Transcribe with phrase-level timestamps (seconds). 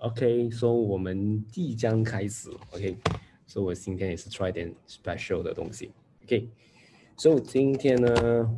[0.00, 5.92] OK，so 我们即将开始，OK，so 我今天也是 try 点 special 的东西
[6.24, 8.10] ，OK，so 今天呢，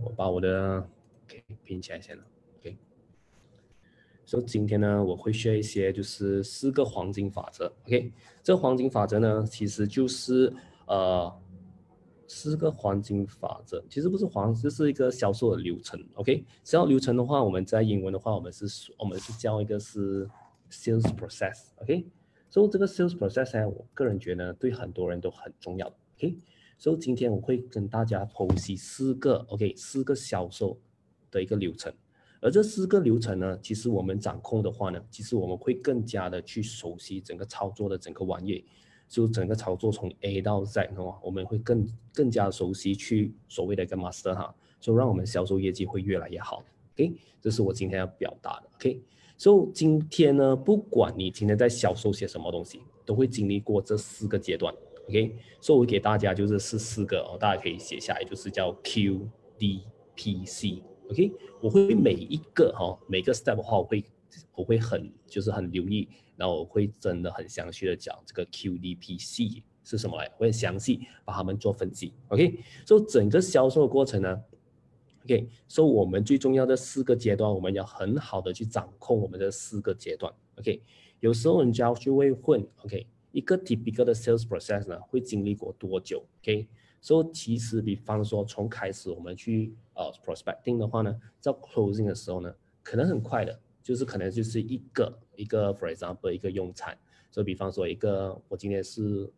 [0.04, 0.86] 我把我的
[1.26, 2.22] OK 拼起来先了
[2.60, 10.54] ，OK，so 今天呢，我会学一些就是四个黄金法则，OK，这黄金法则呢，其实就是
[10.86, 11.40] 呃。
[12.34, 13.84] 四个黄金法则。
[13.90, 16.02] 其实不是黄，这是一个销售的流程。
[16.14, 18.64] OK，销售流程的话，我们在英文的话，我们是
[18.96, 20.26] 我们是叫一个是
[20.72, 21.66] sales process。
[21.76, 22.06] OK，
[22.50, 25.86] 所以这个 sales process 呢，我个人觉得对很多人都很重要。
[26.16, 26.36] OK，
[26.78, 30.78] 所以今天我会跟大家剖析四个 OK 四个销售
[31.30, 31.92] 的一个流程。
[32.40, 38.64] 而这四个流程呢，其实我们掌控的话呢，其实我们会更加的去熟悉整个操作的整个玩意。
[39.08, 46.64] 就整个操作从 A 到 Z 的话，我们会更更加熟悉去所谓的一个 master 哈，就让我们销售业绩会越来越好。
[46.94, 48.70] OK，这是我今天要表达的。
[48.76, 49.02] OK，
[49.42, 54.72] 所以今天呢，不管你今天在销售些什么东西，都会经历过这四个阶段。
[55.08, 59.80] OK，所以我给大家就是是四个哦，大家可以写下来，就是叫 Q D
[60.14, 60.80] P C。
[61.10, 64.04] OK，我会每一个哈每个 step 的话，我会
[64.54, 66.08] 我会很就是很留意。
[66.36, 72.14] 然后我会真的很详细的讲这个 QDPC 是什么来，我会详细把他们做分析。
[72.28, 74.40] OK，所以整个销售的过程呢
[75.24, 80.32] ，OK，所以我们最重要的四个阶段，我们要很好的去掌控我们的四个阶段。
[80.56, 80.82] OK，
[81.20, 86.68] 有时候人家就会问，OK，一个 typical 的 sales process 呢会经历过多久？OK，
[87.00, 93.58] 所以其实比方说从开始我们去呃 prospecting 的话呢，到 closing 的时候呢，可能很快的。
[93.84, 96.96] 就是可能就是一个一个，for example，一个用餐，
[97.32, 99.28] 所以比方说一个，我今天是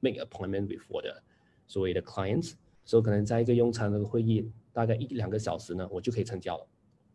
[0.00, 1.22] make appointment with 我的
[1.66, 2.52] 所谓的 clients，
[2.84, 6.66] 所以可能在一个用餐的会议，大概一两个小时呢，我就可以成交了，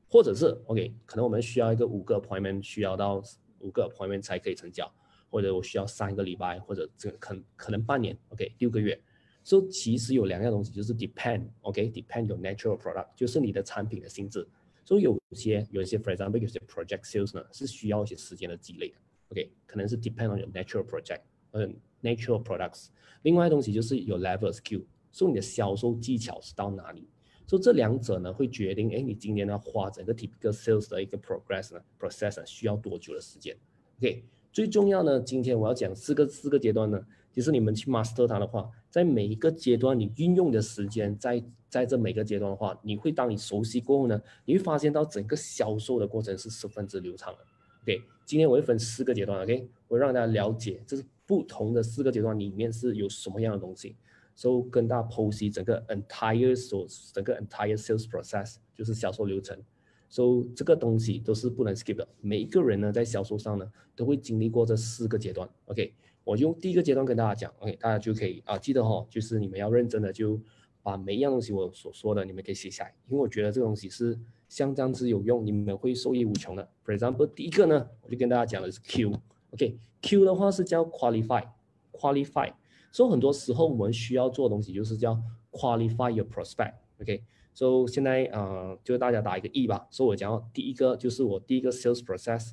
[0.10, 3.22] 或者是 OK，可能我们需要一个五个 appointment，需要到
[3.60, 4.92] 五个 appointment 才可以成交，
[5.30, 9.00] 或者我需要三个礼拜，或者这可可能半年，OK，六个月，
[9.44, 14.48] 所以其实有两样东西，就是 depend，OK，depend your natural product，就是你的产品的性质。
[14.86, 18.96] 所以有些有一些，for example，有些 project sales 呢是需要一些时间的积累的
[19.30, 21.22] ，OK，可能是 depend on your natural project，
[21.52, 22.88] 嗯，natural products。
[23.22, 27.08] 另外东西就是有 level skill，所以你的销售技巧是到哪里？
[27.50, 33.58] 所以这两者呢会决定，哎，你今年呢花整个 typical sales 的一个 progress 呢 process 需要多久的时间
[33.98, 34.24] ？OK，
[34.54, 41.44] 最重要呢，今天我要讲四个四个阶段呢，就是你们去 master 它的话，在每一个阶段你运用的时间在。
[41.70, 47.40] 在这每个阶段的话，你会当你熟悉过后呢，你会发现到整个销售的过程是十分之流畅的。
[47.84, 53.96] OK，今天我会分四个阶段，OK，我让大家了解这是不同的四个阶段里面是有什么样的东西。
[54.40, 59.62] So 跟大家剖析整个 entire 所整个 entire sales process 就是销售流程。
[60.08, 62.08] So 这个东西都是不能 skip 的。
[62.22, 65.50] 每一个人呢在销售上呢都会经历过这四个阶段。
[65.66, 70.40] OK，我用第一个阶段跟大家讲，OK，大家就可以啊记得哈，就是你们要认真的就。
[70.82, 74.18] 把每一样东西我所说的，你们可以写下来，因为我觉得这个东西是
[74.48, 76.68] 相当之有用，你们会受益无穷的。
[76.86, 82.54] For example，第一个呢，我就跟大家讲的是 Q，OK，Q 的话是叫 qualify，qualify，
[82.92, 85.20] 所以很多时候我们需要做的东西就是叫
[85.52, 87.24] qualify your prospect，OK，
[87.54, 89.88] 所以现在啊，就大家打一个 E 吧。
[89.90, 92.52] 所以我讲第一个就是我第一个 sales process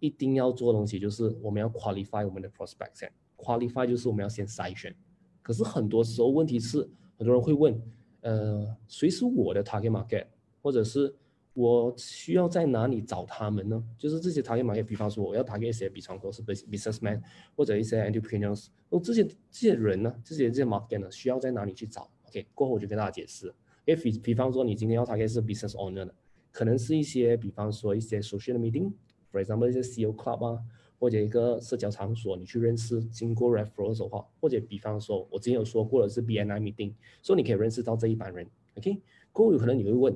[0.00, 4.94] 一定要做的东西就是我们要 qualify 我们的 prospect，qualify 就是我们要先筛选，
[5.42, 6.88] 可是很多时候问题是。
[7.18, 7.82] 很多人会问，
[8.20, 10.24] 呃，谁是我的 target market，
[10.62, 11.12] 或者是
[11.58, 13.82] 我需要在哪里找他们呢？
[13.98, 17.20] 就是这些 target market，比方说我要 target 一些，比方说是 businessman
[17.56, 23.52] 或者一些 entrepreneurs，那这些这些人呢，这些这些 market 呢，需要在哪里去找？OK，过后我就跟大家解释。
[23.86, 26.14] if 比比方说你今天要 target 是 business owner 的，
[26.52, 30.62] 可能是一些比方说一些 social meeting，for example 一些 CEO club 啊。
[31.00, 36.92] 或者一个社交场所，你去认识，经过 referral 的话，或者比方说，我之前有说过的是 BNI meeting，
[37.22, 38.44] 所以你可以认识到这一班人
[38.76, 39.00] ，OK？
[39.30, 40.12] 过后有可能你会问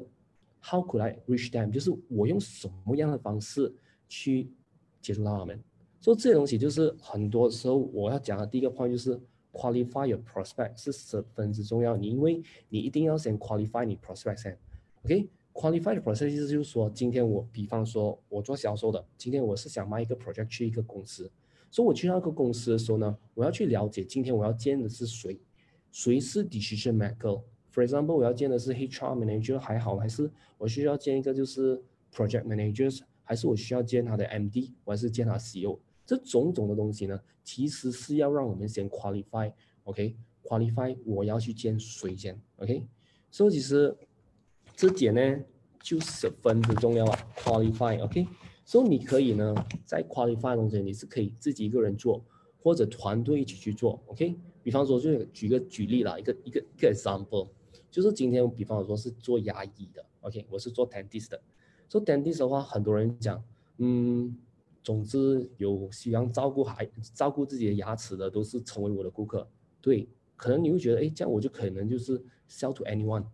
[0.62, 1.71] ，How could I reach them？
[1.71, 3.75] 就是我用什么样的方式
[4.09, 4.50] 去
[5.00, 5.61] 接触到他们？
[6.00, 9.20] 所以这些东西就是很多时候我要讲的第一个 point 就是
[9.53, 14.59] qualify your prospect 是十分之重要，你因为你一定要先 qualify 你 prospect 先
[15.05, 21.31] ，OK？Qualified process 意思就是说，今天我比方说，我做销售的，今天我是想卖一个 project 去一个公司，
[21.70, 25.38] 所以我去那个公司的时候呢，我要去了解今天我要见的是谁，
[25.91, 27.43] 谁是 decision maker。
[27.72, 31.80] For example，我要见的是 HR manager 还好，还是我需要见一个就是
[32.12, 35.78] project managers，还是我需要见他的 MD，我还是见他 CEO？
[36.04, 42.86] 这种种的东西呢，其实是要让我们先 qualify，OK？Qualify 我要去见谁先，OK？
[43.30, 43.96] 所以其实。
[44.74, 45.20] 这点呢
[45.80, 48.26] 就十分的重要啊，qualify，OK，
[48.64, 49.54] 所以你可以呢，
[49.84, 52.24] 在 qualify 中间你是可以自己一个人做，
[52.62, 54.34] 或者团队一起去做，OK？
[54.62, 57.48] 比方说，就举个举例啦，一个一个一个 example，
[57.93, 60.47] 就是今天比方说是做牙医的，OK？
[60.49, 61.41] 我是做 dentist 的，
[61.91, 63.44] 做 dentist 的话，很多人讲，
[63.77, 64.35] 嗯，
[64.83, 69.47] 总之有希望照顾孩照顾自己的牙齿的，都是成为我的顾客，
[69.83, 72.19] 对，可能你会觉得，哎，这样我就可能就是
[72.49, 73.27] sell to anyone。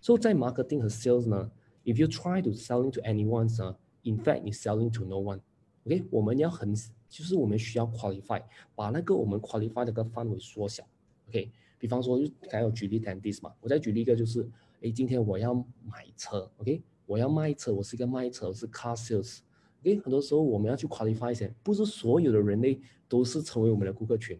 [0.00, 1.50] 所以在 marketing 和 sales 呢
[1.84, 6.06] ，if you try to selling to anyone 呢，in fact 你 selling to no one，OK？
[6.10, 6.74] 我们要很
[7.08, 8.42] 就是我们需要 qualify，
[8.74, 10.82] 把那个我们 qualify 的个范围缩小
[11.28, 11.50] ，OK？
[11.86, 14.42] 比方说就刚才有举例 dentist 嘛，我再举例一个就是，
[14.82, 16.82] 哎，今天我要买车，OK？
[17.06, 20.00] 我要卖车，我是一个卖车，我是 car sales，OK？
[20.00, 24.36] 很多时候我们要去 qualify 一些，不是所有的人类都是成为我们的顾客群，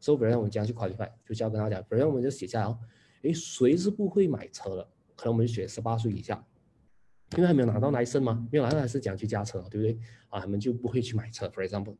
[0.00, 2.78] 所以不然我们这样去 qualify，就要跟他讲，不然我们就写下来哦，
[3.22, 4.88] 哎，谁是不会买车的？
[5.14, 6.42] 可能我们就写十八岁以下，
[7.36, 9.98] 因为还没有拿到来生嘛，没有拿到 license，讲去驾车，对不对？
[10.30, 11.46] 啊，他们就不会去买车。
[11.48, 11.96] For example，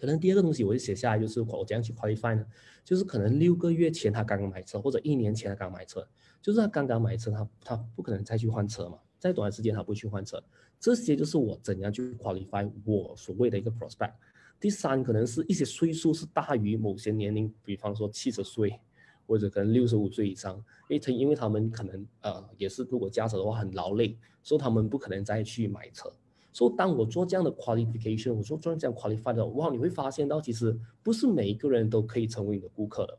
[0.00, 2.46] 可能第二个东西我就写下来，就是我怎样去 qualify 呢？
[2.82, 6.08] 就是可能六个月前他刚刚买车，或者一年前他刚买车，
[6.40, 10.42] 就是他刚刚买车，他他不可能再去换车嘛，在短时间他不去换车。
[10.80, 14.14] 这些就是我怎样去 qualify 我所谓的一个 prospect。
[14.58, 18.80] 第三，可能是一些岁数是大于某些年龄，比方说七十岁。
[19.26, 20.56] 或者可能六十五岁以上，
[20.88, 26.12] 因为他因为他们可能呃也是如果驾车的话很劳累，所以他们不可能再去买车。
[26.52, 33.18] 所以当我做这样的 qualification，我做做这样 qualified 的，哇，你会发现到其实不是每一个人都可以成为你的顾客的。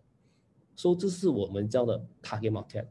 [0.76, 2.86] 所以这是我们叫的 target market。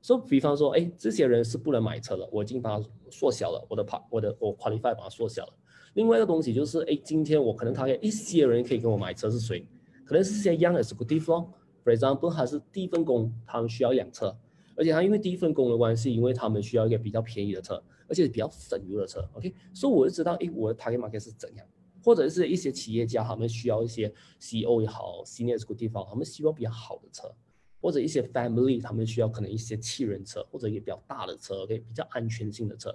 [0.00, 5.52] 所以比方说，哎，这些人是不能买车的，我已经把它缩小了，我的 part 我的我 qualify 把它缩小了。
[5.94, 9.64] 另外一个东西就是，哎，今天我可能 target 一些人可以跟我买车是谁？
[10.04, 14.36] 可能是些 young executive，for example，他是第一份工，他们需要养车，
[14.74, 17.80] 而且他因为第一份工的关系，因为他们需要一个比较便宜的车，
[18.12, 19.26] 而且比较省油的车。
[19.32, 21.66] OK，所以我就知道，哎，我的 target market 是怎样，
[22.04, 27.34] 或者是一些企业家，他们需要一些 CEO 也好，Senior executive，他们希望比较好的车，
[27.80, 32.94] 或者一些 family，他们需要可能一些七人车，或者一个比较大的车，OK，比较安全性的车。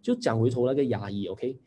[0.00, 1.58] 就讲回头那个牙医，OK，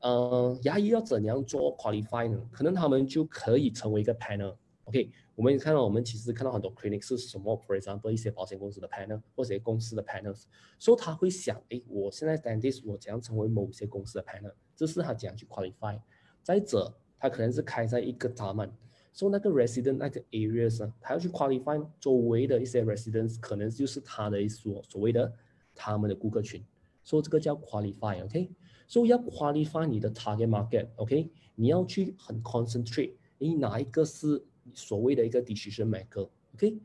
[0.00, 2.40] 呃，牙医要怎样做 qualify 呢？
[2.52, 4.54] 可能他们就可以成为一个 panel
[4.84, 5.10] OK，。
[5.36, 10.44] 我们看到，我们其实看到很多 clinic 是什么？For example，一些保险公司的 panel 或者公司的 panels，
[10.78, 14.52] 所以他会想，哎，我现在 dentist，我怎样成为某些公司的 panel？
[14.76, 16.00] 这是他怎样去 qualify。
[16.40, 18.68] 再者，他可能是开在一个 d o m
[19.12, 25.32] 所以那个 resident 那个 areas，他要去 qualify 周围的一些 residents，可能就是他的一所所谓的
[25.74, 26.64] 他们的顾客群。
[27.02, 28.52] 所以这个叫 qualify，OK？
[28.86, 31.32] 所以要 qualify 你的 target market，OK？
[31.56, 34.46] 你要去很 concentrate，你哪一个是？
[34.72, 36.78] 所谓的一个 decision maker，OK，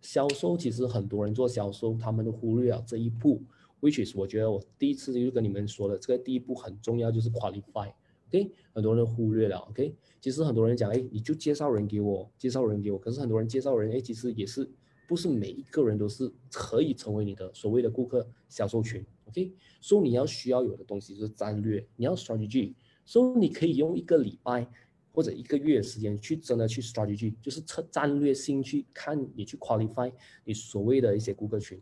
[0.00, 3.42] 销售其实很多人做销售，他们都忽略了这一步
[3.80, 14.68] ，which is 我觉得我第一次就跟你们说了，这个第一步很重要，就是 qualify，OK，很多人都忽略了，OK，其实很多人讲，哎，你就介绍人给我，介绍人给我，可是很多人介绍人，哎，其实也是
[15.08, 22.74] 不是每一个人都是可以成为你的所谓的顾客销售群，OK，所以你要需要有的东西就是战略，你要 strategy，
[23.04, 24.68] 所以你可以用一个礼拜。
[25.16, 30.12] 或者一个月的时间去真的去 strategy，就是策战略性去看你去 qualify
[30.44, 31.80] 你所谓的一些顾客群。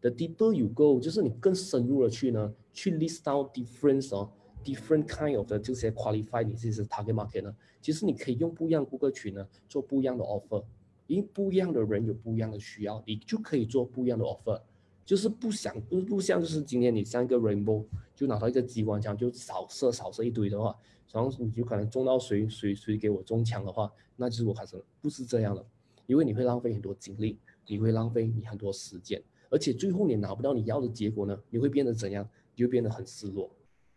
[0.00, 4.30] The deeper you go，就是你更深入的去呢，去 list out different 哦
[4.64, 10.62] ，different kind of 的这些 qualify 你这些 target market 呢，其实你可以用不一样的顾客群呢做不一样的 offer，
[11.08, 14.62] 因为不一样的人有不一样的需要，你就可以做不一样的 offer。
[15.04, 17.84] 就是不想不不像就是今天你像一个 rainbow
[18.14, 20.76] 就拿到一个激光枪就扫射扫射一堆的话，
[21.16, 25.64] 然后你就可能中到谁谁谁给我中枪的话，那就是我开始不是这样的，
[26.04, 32.28] 因为你会浪费很多精力，你会浪费你很多时间，而且最后你拿不到你要的结果呢，你会变得怎样？
[32.54, 33.50] 你会变得很失落。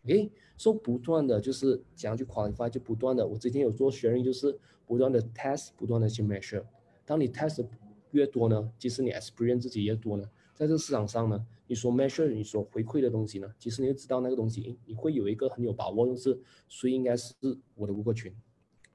[0.05, 4.57] 诶，说不断的就是怎样去 qualify，就不断的，我之前有做学人就是
[4.87, 6.63] 不断的 test，不断的去 measure，
[7.05, 7.67] 当你 test
[8.11, 10.23] 越多呢，其实你 experience 自己越多呢。
[10.59, 16.37] 在这个市场上呢，你所 measure 你所回馈的东西呢，其实你就知道那个东西，你会有一个很有把握，就是
[16.67, 17.33] 谁应该是
[17.75, 18.35] 我的顾客群。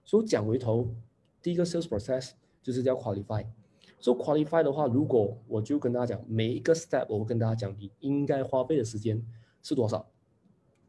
[0.04, 0.94] 所以讲回头，
[1.40, 3.46] 第一个 sales process 就是叫 qualify。
[3.98, 9.24] 所以 qualify 的话，如果我就跟大家讲每一个 step，我会跟大家讲你应该花费的时间
[9.62, 10.06] 是多少。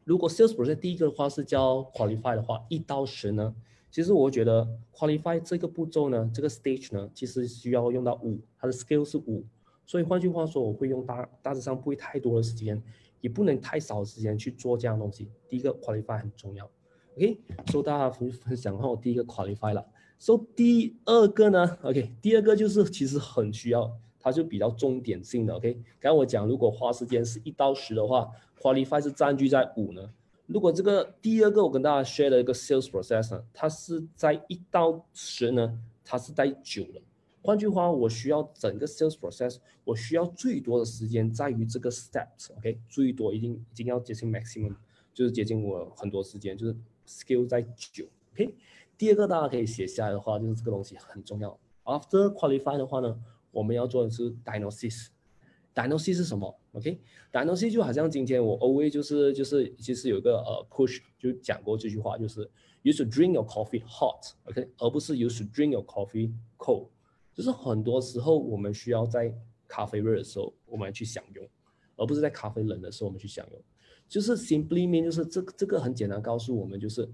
[0.04, 3.56] 如果 sales process 第一个的话是叫 qualify 的话，一到十呢，
[3.90, 9.42] 其实我觉得 qualify 这个步骤呢，这个 stage 呢，其实需要用到五，它的 scale 是五。
[9.86, 12.82] 所以换句话说，我会用大大致上不会太多的时间，
[13.20, 15.30] 也不能太少的时间去做这样东西。
[15.48, 16.68] 第一个 qualify 很重要
[17.16, 17.38] ，OK，
[17.70, 19.86] 所以大家分分享后，第一个 qualify 了。
[20.18, 25.74] 所以第二个呢，OK，第二个就是其实很需要，它就比较重点性的，OK。
[26.00, 28.28] 刚刚我讲，如果花时间是一到十的话
[28.60, 30.10] ，qualify 是占据在五呢。
[30.46, 37.02] 如果这个第二个我跟大家 share 的一个 sales process 呢，它是在一到十呢，它是在九了。
[37.45, 44.75] 换句话，我需要整个 sales process，我需要最多的时间在于这个 steps，OK，最多一定一定要接近 maximum，
[45.13, 46.75] 就是接近我很多时间，就是
[47.07, 48.53] skill 在九，OK。
[48.95, 51.59] 第二个大家可以写下来的话，就是这个东西很重要。
[51.83, 56.55] After qualify 的话呢，我们要做的是 diagnosis。diagnosis 是什么？
[56.73, 62.41] OK，diagnosis 就好像今天我 always 就是就是其实有一个呃 push 就讲过这句话，就是
[62.83, 66.89] you should drink your coffee hot，OK，而不是 you should drink your coffee cold。
[67.36, 69.32] 就是很多时候我们需要在
[69.68, 71.48] 咖啡热的时候我们去享用，
[71.94, 73.62] 而不是在咖啡冷的时候我们去享用。
[74.08, 77.08] 就是 simply mean 就是这这个很简单告诉我们就是。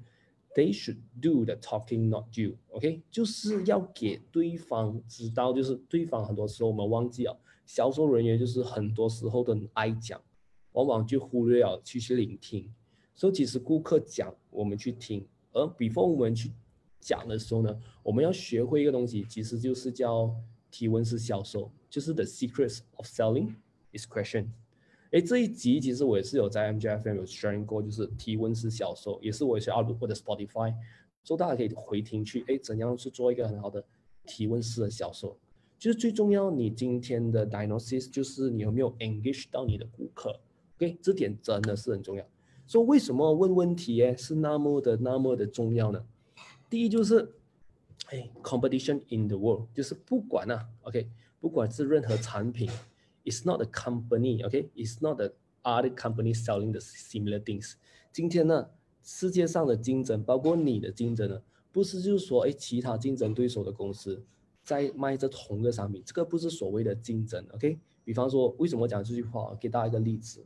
[0.55, 2.59] They should do the talking, not you.
[2.69, 10.21] OK，就是要给对方知道，就是对方很多时候我们忘记了，销售人员就是很多时候都爱讲，
[10.73, 12.71] 往往就忽略了去去聆听。
[13.15, 16.53] 所以其实顾客讲，我们去听，而 before 我们去
[17.03, 20.33] 讲的时候呢，我们要学会一个东西，其实就是叫
[20.71, 23.53] 提问式销售，就是 the secrets of selling
[23.93, 24.47] is question。
[25.11, 30.73] 哎，这一集其实我也是有在 MGFM 有 sharing 过，就是提问式销售，也是我也是 out 或者 Spotify，
[31.25, 33.85] 所以大家可以回听去，哎，怎样去做一个很好的
[34.25, 35.37] 提问式的销售？
[35.79, 40.41] 就是最重要，你今天的 diagnosis 就是你有没有 engage 到你的顾客
[40.79, 42.25] ？OK，这点真的是很重要。
[42.69, 46.03] 说为什么问问题哎是那么的那么的重要呢？
[46.73, 47.35] 第一就是，
[48.07, 51.07] 哎，competition in the world，就是不管啊，OK，
[51.39, 52.67] 不管是任何产品。
[53.27, 54.71] It's not the company, OK?
[54.75, 57.75] It's not the other company selling the similar things.
[58.11, 58.71] 今天呢，
[59.03, 64.25] 世界上的竞争，包括你的竞争呢，不是就是说，哎，其他竞争对手的公司
[64.63, 67.79] 在卖着同个商品，这个不是所谓的竞争，OK？
[68.03, 69.55] 比方说，为什么讲这句话？
[69.61, 70.43] 给大家一个例子。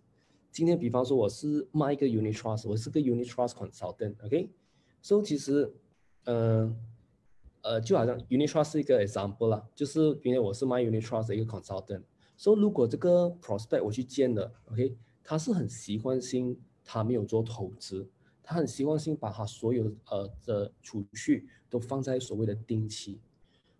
[0.50, 4.50] 今天，比方说，我是卖一个 Unit Trust，我是个 Unit Trust consultant，OK？
[5.00, 5.72] 所以其实，
[6.26, 6.76] 嗯，
[7.62, 12.02] 呃，就好像 Unit Trust 是一个 example 啦，就是因为我是卖 Unit Trust 的一个 consultant。
[12.36, 18.06] 说如果这个 prospect 我去见了，OK，他是很习惯性，他没有做投资，
[18.42, 23.18] 他很习惯性把他所有的呃的储蓄都放在所谓的定期。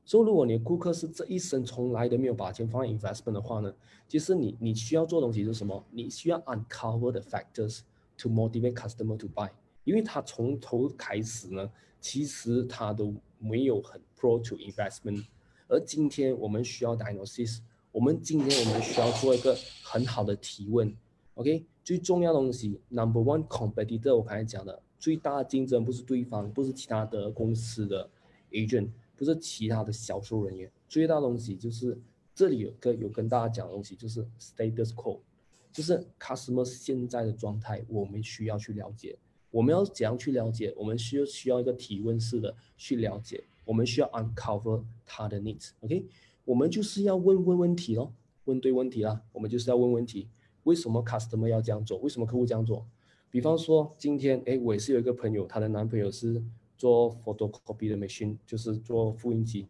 [0.05, 3.75] 所以如果你的顾客是这一生从来都没有把钱放在 investment 的话呢，
[4.09, 5.85] 其实你你需要做东西是什么？
[5.91, 7.81] 你需要 uncover the factors
[8.17, 9.51] to motivate customer to buy，
[9.87, 15.25] 因为他从头开始呢，其实他都没有很 pro to investment，
[15.69, 17.61] 而今天我们需要 diagnosis。
[17.93, 20.95] 我们今天我们需要做一个很好的提问
[21.35, 21.65] ，OK？
[21.83, 28.11] 最重要的东西，Number one competitor，我刚才讲的最大的竞争不是对方，不是其他的公司的
[28.51, 31.99] agent，不是其他的销售人员，最大的东西就是
[32.35, 35.21] 这里有个有跟大家讲的东西，就是 status quo，
[35.73, 39.17] 就是 customer 现在的状态，我们需要去了解。
[39.57, 40.71] 我们要怎样去了解？
[40.77, 46.05] 我们需要需要一个提问式的去了解，我们需要 uncover 他的 needs，OK？
[46.45, 48.13] 我们就是要问问问题咯，
[48.45, 49.23] 问对问题啦。
[49.33, 50.29] 我们就是要问问题，
[50.65, 51.97] 为什么 customer 要这样做？
[52.01, 52.87] 为什么客户这样做？
[53.31, 56.45] 比方说，今天哎，我也是有一个朋友，她的男朋友是
[56.77, 59.67] 做 photocopy 的 machine，就是做复印机。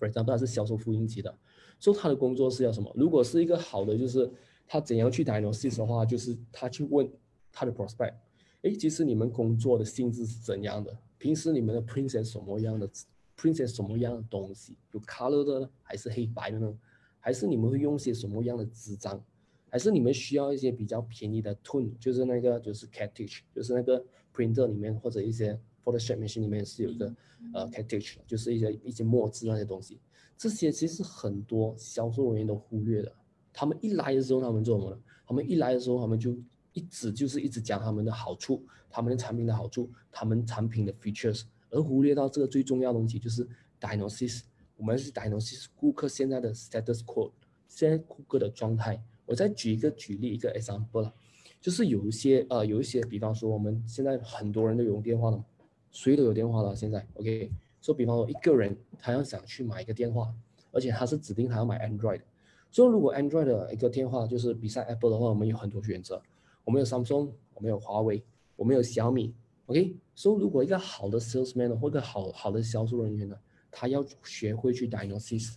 [0.00, 1.32] For example，他是销售复印机的，
[1.78, 2.92] 所以他的工作是要什么？
[2.96, 4.28] 如果是一个好的，就是
[4.66, 7.08] 他怎样去 diagnosis 的话，就是他去问
[7.52, 8.14] 他的 prospect，
[8.62, 10.96] 哎，其实你们工作的性质是怎样的？
[11.16, 12.88] 平时你们的 print 是什么样的
[13.36, 14.76] ？print 些什么样的东西？
[14.92, 16.78] 有 color 的呢，还是黑白的呢？
[17.20, 19.22] 还是你们会用些什么样的纸张？
[19.70, 27.14] 还是你们需要一些比较便宜的 tone，就是那个就是 cartridge，就是那个 printer 里面或者一些 Photoshop machine 里面是有一个
[27.52, 30.00] 呃 cartridge，就是一些一些墨汁那些东西。
[30.36, 33.12] 这些其实很多销售人员都忽略的。
[33.52, 35.00] 他们一来的时候，他们做什么呢？
[35.26, 36.36] 他们一来的时候，他们就
[36.78, 41.42] 一直就是一直讲他们的好处，他们的产品的好处，他们产品的 features。
[41.70, 43.46] 而忽略到这个最重要的东西就是
[43.80, 44.42] diagnosis，
[44.76, 47.32] 我们是 diagnosis 顾客现在的 status quo，
[47.66, 49.02] 现在顾客的状态。
[49.26, 51.12] 我再举一个举例一个 example 了，
[51.60, 55.44] 就是有一些呃有一些，比方说我们现在很多人都有电话了，
[55.90, 57.50] 谁都有电话了现在，OK？
[57.82, 60.32] 说比方说一个人他要想去买一个电话，
[60.72, 62.22] 而且他是指定他要买 Android，
[62.70, 66.22] 所以如果 Android 的一个电话就是比赛 Apple 的话，我们有很多选择，
[66.68, 68.22] 我们有 Samsung，我们有华为，
[68.54, 69.34] 我们有小米。
[69.64, 73.34] OK，所以如果一个好的 salesman 或者好好的销售人员呢，
[73.70, 75.54] 他要学会去 diagnosis，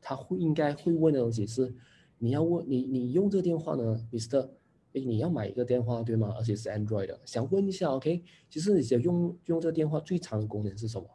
[0.00, 1.74] 他会应该会问的东西是，
[2.16, 4.50] 你要问你你用这个电话呢，Mr，
[4.92, 6.32] 哎，你要买一个电话对吗？
[6.38, 11.08] 而且是 Android 的，想问一下 OK，其实你想用用这个电话最长的功能是什么？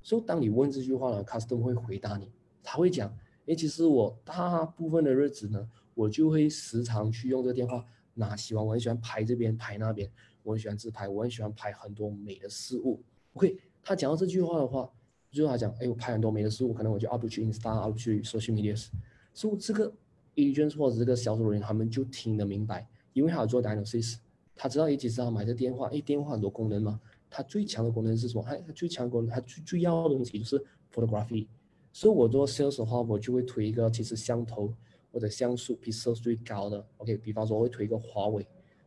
[0.00, 3.14] 所以当你问这句话呢，Custom 会回答你，他会讲，
[3.46, 7.84] 哎，其实我大部分的日子呢，我就会时常去用这个电话
[8.16, 10.10] 哪喜欢，我很喜欢拍这边拍那边，
[10.42, 13.00] 我很喜欢自拍，我很喜欢拍很多美的事物。
[13.34, 14.90] OK，他讲到这句话的话，
[15.30, 18.88] 就是他讲，哎，我拍很多美的事物，可能我就 up 去 Insta，up 去 social media，
[19.32, 19.92] 所以这个
[20.34, 24.16] agent 或者这个销售人员他们就听得明白，因为他有做 diagnosis，
[24.54, 28.42] 他知道一直是要买这电话，哎，电话很多功能嘛，它最强的功能是什么？
[28.42, 31.46] 它最强功能，它最最要的东西就是 photography。
[31.92, 34.72] 所以我做 sales 的话，我就会推一个其实相头
[35.16, 36.86] 或者像素比 sales 最高的。
[36.98, 38.46] OK，比方说我会推一个华为，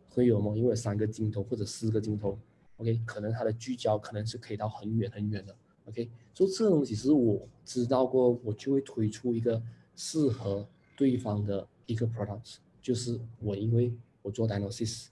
[0.09, 0.55] 会有吗？
[0.55, 2.37] 因为有三个镜头或者四个镜头。
[2.77, 5.55] OK，可能它的聚焦可能是可以到很远很远的。
[5.85, 9.59] OK，所以这东西是我知道过，我就会推出一个
[9.95, 15.07] 适合对方的一个 product，就是我因为我做 diagnosis，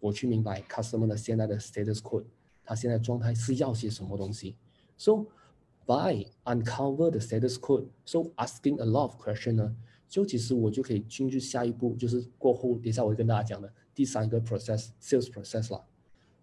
[0.00, 2.24] 我去明白 customer 的现在的 status code，
[2.64, 4.56] 他现在状态是要些什么东西。
[4.96, 5.26] So
[5.84, 9.74] By uncover the status code, so asking a lot of question 呢，
[10.12, 15.82] 就其实我就可以进去下一步，就是过后，等下我会跟大家讲的第三个 process sales process 啦。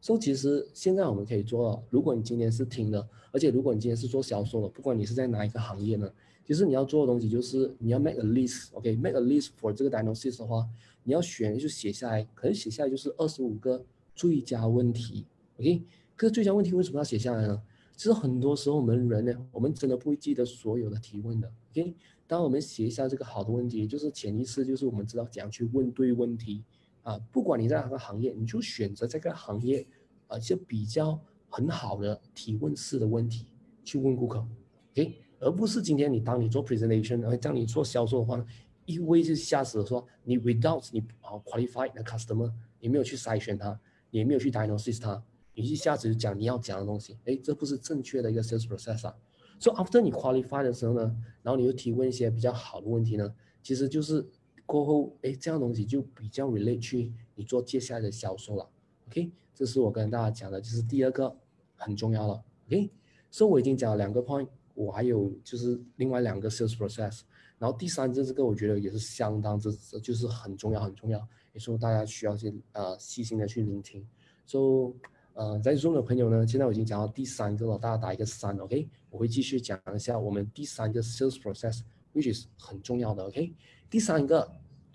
[0.01, 6.11] So 其实现在我们可以做，如果你今天是听的，而且如果你今天是做销售的，不管你是在哪一个行业呢，
[6.47, 10.67] 其实你要做的东西就是你要 make a list，OK，make a list for 这个 diagnosis 的话，
[11.03, 13.85] 你要选就写下来，可能写下来就是二十五个
[14.15, 15.27] 最佳问题
[15.59, 15.83] ，OK，
[16.15, 17.61] 可是最佳问题为什么要写下来呢？
[17.95, 21.51] 其实很多时候我们人呢，我们真的不会记得所有的提问的。
[21.71, 21.93] OK，
[22.29, 26.63] 当我们写一下这个好的问题，就是潜意识，就是我们知道怎样去问对问题
[27.01, 27.17] 啊。
[27.31, 29.88] 不管你在哪个行业，你就选择这个行业
[30.27, 31.19] 啊一些比较
[31.50, 33.48] 很好的提问式的问题
[33.83, 34.48] 去问顾客。
[34.91, 38.45] OK，而不是今天你当你做 presentation，然后当你做销售的话呢，
[38.86, 43.79] 一味就下死说你 without 你啊 qualified 的 customer，你没有去筛选他，
[44.12, 45.24] 你没有去 diagnose 他。
[45.55, 49.15] 你一下子就讲你要讲的东西，哎，这不是正确的一个 sales process 啊。
[49.59, 54.25] 所以 after 你 qualify 的时候呢，然后你又提问一些比较好的问题呢，其实就是
[54.65, 58.69] 过后，哎，这样东西就比较 relate 去你做接下来的销售了。
[59.07, 61.35] OK，这是我跟大家讲的，就是第二个
[61.75, 62.43] 很重要了。
[62.67, 62.89] OK，
[63.29, 67.22] 所以我已经讲了两个 point，我还有就是另外两个 sales process，
[67.57, 74.07] 然后第三个这个我觉得也是相当之就是很重要很重要，也说大家需要去呃细心的去聆听。
[74.45, 74.93] So
[75.39, 78.89] 呃，在 Zoom 的朋友呢，现在我已经讲到第三个了，大家打一个三，OK？
[79.09, 83.55] 我会继续讲一下我们第三个 sales process，which is 很重要的，OK？
[83.89, 84.41] 第三个，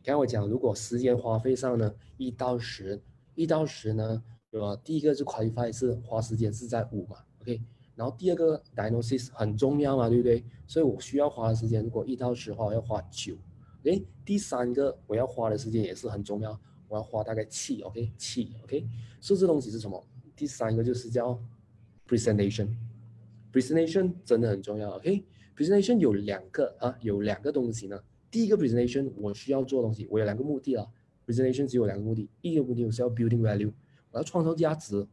[0.02, 3.00] 刚才我讲，如果时间花费上呢，一到十，
[3.34, 4.76] 一到十呢，对吧？
[4.84, 7.62] 第一个是 qualify 是花时间是在五嘛，OK？
[7.94, 10.44] 然后第二个 diagnosis 很重要嘛，对不对？
[10.66, 13.34] 所以我需要花的时间，如果一到十的话，我要花九
[13.80, 14.06] ，OK？
[14.26, 18.12] 第三个我要花的时间也是很重要，我要花大概七，OK？
[18.18, 18.86] 七，OK？
[19.22, 20.06] 数字东西是什么？
[20.36, 21.38] 第三个就是叫
[22.08, 28.00] presentation，presentation 真的很重要，OK？presentation 有两个啊，有两个东西呢。
[28.30, 30.86] 第一个 presentation 我需要做东西，我有两个目的啊。
[31.26, 33.72] presentation 只有两个目的，第一个目的我是要 building value，
[34.10, 35.06] 我要创造价值，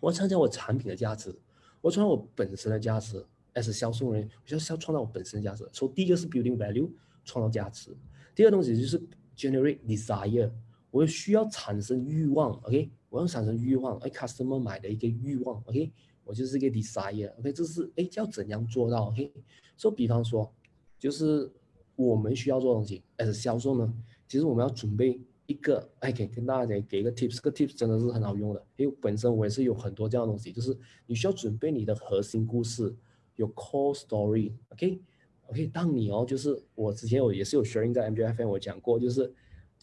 [0.00, 1.34] 我要创造我产品的价值，
[1.80, 3.24] 我要创造我本身的价值。
[3.54, 5.68] as 销售人员，我要要创造我本身的价值。
[5.72, 6.90] 所以第一个是 building value，
[7.24, 7.94] 创造价值。
[8.34, 8.98] 第二个东西就是
[9.36, 10.50] generate desire，
[10.90, 12.90] 我需要产生欲望，OK？
[13.12, 15.92] 我要产生欲望，哎，customer 买的一个欲望，OK，
[16.24, 19.30] 我就是一个 desire，OK，这是哎要怎样做到，OK，
[19.76, 20.50] 说比方说，
[20.98, 21.52] 就是
[21.94, 23.94] 我们需要做东西，as 销售呢，
[24.26, 30.74] 其实我们要准备一个，哎，给跟大家给一个 tips，这个 tips 真的是很好用的，因为本身我也是有很多这样的东西，就是
[31.06, 32.96] 你需要准备你的核心故事，
[33.36, 39.34] 有 core story，OK，OK，当你哦，就是我之前有也是有 sharing 在 MGFM 我讲过，就是。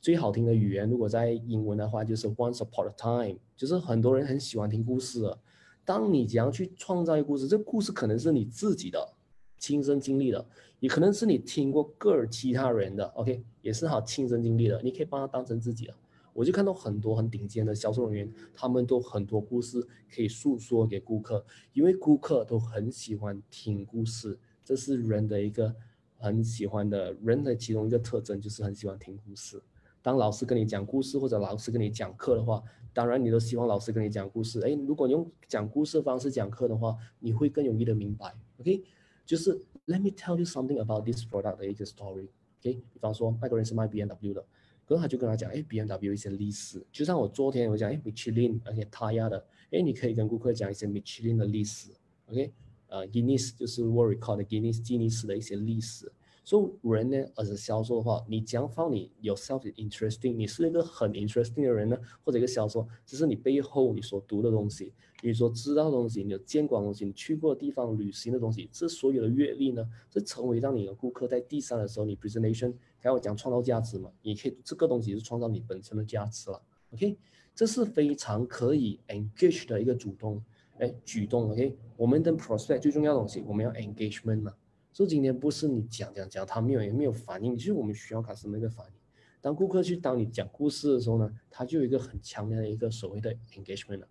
[0.02, 5.36] 最好听的语言，如果在英文的话，就是 Once upon a time，就是很多人很喜欢听故事。
[5.84, 9.14] 当你怎样去创造一个故事，这故事可能是你自己的
[9.58, 10.46] 亲身经历的，
[10.80, 15.94] 也可能是你听过个其他人的，OK，也是好亲身经历的，你可以把它当成自己的。
[16.32, 25.76] 我就看到很多很顶尖的销售人员，他们都很多故事可以诉说给顾客，因为顾客都很喜欢听故事，这是人的一个
[26.18, 29.62] 很喜欢的人的其中一个特征，就是很喜欢听故事。
[30.02, 34.62] 当老师跟你讲故事，或者老师跟你讲课的话，当然你都希望老师跟你讲故事。
[34.62, 38.34] 哎，如果你用讲故事方式讲课的话，你会更容易的明白。
[38.58, 38.84] OK，
[39.26, 39.54] 就是
[39.88, 42.28] Let me tell you something about this product 的一个 story。
[42.62, 44.46] OK，比方说那个人是卖 BMW 的，
[44.86, 51.92] 可是他就跟他讲，哎，BMW 一些历史，就像我昨天我讲，哎，Michelin，而且他压的，哎，你可以跟顾客讲一些 Michelin 的历史。
[52.28, 52.52] OK，
[52.88, 56.12] 呃，Guinness 就是 World Record Guinness 吉尼斯的一些历史。
[56.50, 76.60] 所以人呢，而是销售的话，你将放你 yourself interesting，你是一个很 interesting 的人呢，或者一个销售，这是你背后你所读的东西，你所知道的东西，你有见过的东西，你去过的地方旅行的东西，这所有的阅历呢，这成为让你的顾客在第三的时候，你 presentation 还要讲创造价值嘛，你可以这个东西是创造你本身的价值了
[76.94, 77.16] ，OK，
[77.54, 80.44] 这是非常可以 engage 的一个主动
[80.80, 84.52] 哎举动，OK，我们的 prospect 最重要的东西我们要 engagement 嘛，
[84.91, 88.93] 所以今天不是你讲讲讲他没有也没有反应，就是我们需要他什么一个反应。
[89.41, 94.08] 当顾客去当你讲故事的时候呢，他就有一个很强烈的一个所谓的 engagement 了。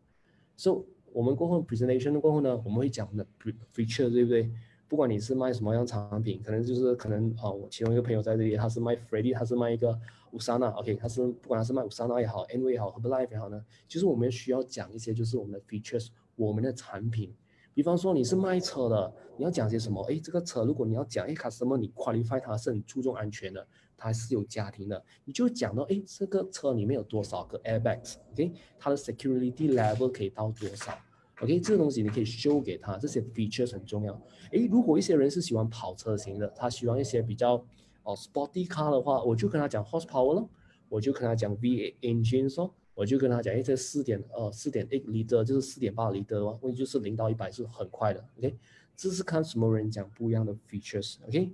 [0.56, 4.50] 所以我们过后 presentation 过后呢，我们会讲我们的 feature，对不对？
[4.88, 9.98] 不管你是卖什么样产品，可能就是可能啊，我其中一个朋友在这里，他是卖 Freddie，他是卖一个
[10.32, 17.34] 乌莎娜，OK，他是不管他是卖乌莎娜也好，Anyway 也好，Herbalife 也好呢，就是我们需要讲一些就是我们的 features，我们的产品。
[17.78, 20.02] 比方说你是卖车的，你要讲些什么？
[20.10, 23.64] 哎，这个车如果你要讲，哎，customer 你 qualify 它是很注重安全的。
[23.96, 30.92] 它是有家庭的，你就讲到，哎，这个车里面有多少个 airbags？OK，它的 security level 可以到多少
[31.40, 34.12] ？OK，这个东西你可以 show 给他，这些 features 很重要。
[34.50, 37.64] 哎，如果一些人是喜欢跑车型的，他喜欢一些比较
[38.02, 40.50] 哦 sporty car 的话，我就跟他讲 horsepower 咯，
[40.88, 48.28] 我就跟他讲 V8 engine 说，我就跟他讲，哎，这四点呃四点一 liter 就是四点八 liter 的话，问题就是零到一百是很快的。
[48.38, 48.56] OK，
[48.96, 51.18] 这是看什么人讲不一样的 features。
[51.28, 51.52] OK，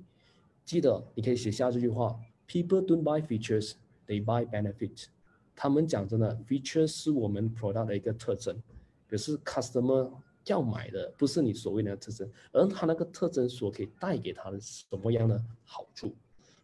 [0.65, 2.19] 记得你可以写下这句话。
[2.49, 3.73] People don't buy features,
[4.07, 5.09] they buy benefits
[5.55, 8.59] 他们讲真的，features 是我们 product 的一个特征，
[9.07, 10.11] 可是 customer
[10.47, 16.15] 要买的不是你所谓的特征，而他那个特征所可以带给他的什么样的好处。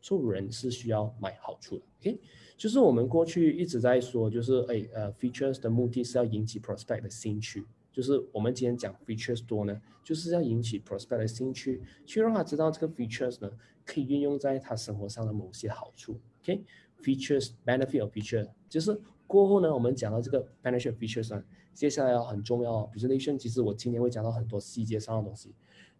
[0.02, 2.20] 所以人是需要买好处的，OK？
[2.60, 7.64] 就是我们过去一直在说，就是哎呃，features 的目的是要引起 prospect 的兴趣。
[7.90, 13.50] 就是我们今天讲 features 多呢，就是要引起 prospect 的兴趣，去让他知道这个 features 呢
[13.86, 16.20] 可以运用在他生活上的某些好处。
[16.42, 21.42] OK，features benefit of feature 就是过后呢，我们讲到这个 benefit of features 呢，
[21.72, 25.54] 接下来要很重要，presentation 其实我今天会讲到很多细节上的东西，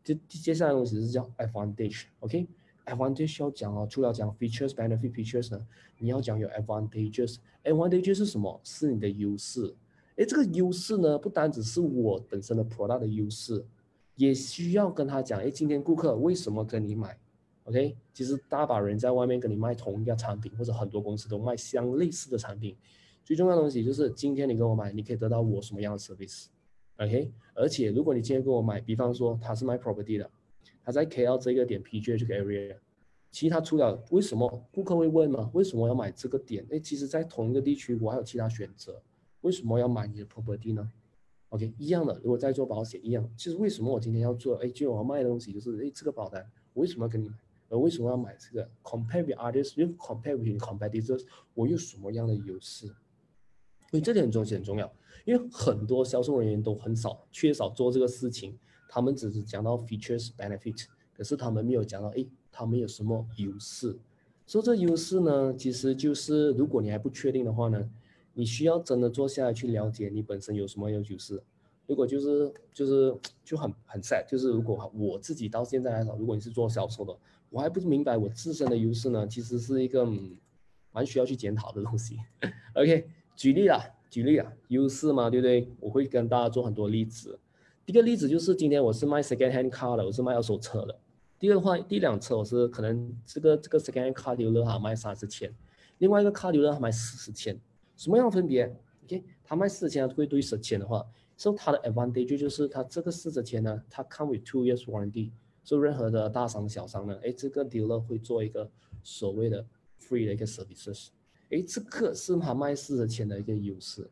[0.04, 2.46] 就接下来的东西是叫 advantage，OK
[2.86, 3.36] advantage。
[3.36, 5.66] OK，advantage 要讲哦，除了讲 features benefit features 呢，
[5.98, 8.60] 你要讲有 advantages，advantages 是什么？
[8.64, 9.74] 是你的优势。
[10.16, 13.64] 哎，这个优势呢，不单只是我本身的 product 的优势，
[14.16, 17.18] 也需要跟他讲，哎，今天顾客为什么跟你买
[17.64, 22.76] ？OK，其实大把人在外面跟你卖同一个产品，或者很多公司都卖相类似的产品。
[23.24, 30.28] 最重要的东西就是今天你跟我买，你可以得到我什么样的 service？OK，而且如果你今天跟我买，比方说他是卖 property 的，
[30.84, 32.76] 他在 KL 这个点 PJ 这个 area，
[33.30, 35.50] 其他除了为什么顾客会问吗？
[35.54, 36.66] 为什么要买这个点？
[36.70, 39.02] 哎，其实在同一个地区我还有其他选择。
[39.42, 40.90] 为什么要买你的 property 呢
[41.50, 44.56] ？OK，一样的，如果在做保险一样，其实为什么我今天要做？
[44.56, 47.34] 哎，就我要卖的东西就是，哎，这个保单，我为什么要跟你买？
[47.68, 52.88] 呃，为什么要买这个？Compare with others，因为 compare with competitors，我有什么样的优势？
[53.90, 54.92] 所以这点东西很重要，
[55.24, 58.58] 因为很多销售人员都很少，缺少做这个事情，
[58.92, 63.96] 他们只是讲到 features benefit，可是他们没有讲到，哎，他们有什么优势？
[64.48, 67.88] 说这优势呢，其实就是如果你还不确定的话呢？
[68.32, 71.40] 你需要真的坐下来去了解你本身有什么优势。
[71.86, 77.16] 如果就是就是就很很 sad，就是如果我自己到现在来说，如果你是做销售的，
[77.50, 80.08] 我还不明白我自身的优势呢，其实是一个
[80.92, 82.18] 蛮需要去检讨的东西。
[82.74, 85.68] OK，举例啦，举例啊，优势嘛，对不对？
[85.80, 87.38] 我会跟大家做很多例子。
[87.90, 90.96] 一个例子就是今天我是卖 second hand car 的，我是卖二手车的。
[91.40, 95.52] 第二的话，第一辆车我是可能这个这个 second hand car dealer 哈卖三十千，
[95.98, 97.60] 另外一个 car dealer 卖四十千。
[97.96, 98.64] 什么样的分别
[99.02, 101.04] ？OK，他卖四十千会对十千的话，
[101.36, 105.32] 所以它的 advantage 就是他这个四十千呢，他 come with two years warranty，
[105.64, 108.70] 所以任何的大商小商呢，哎，这个 dealer 会做一个
[109.02, 109.66] 所谓的
[110.00, 111.08] free 的一个 services，
[111.50, 114.08] 哎，这个是他卖四十千的一个优势，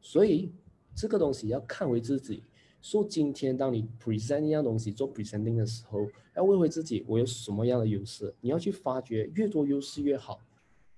[0.00, 0.52] 所以
[0.94, 2.44] 这个东西要看回自己，
[2.80, 8.32] 说今天当你 present 一样东西做 presenting 的时候，要问回自己，我有什么样的优势？
[8.40, 10.40] 你要去发掘，越多优势越好。